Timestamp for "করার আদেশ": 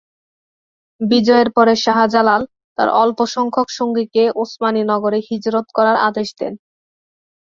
5.77-6.29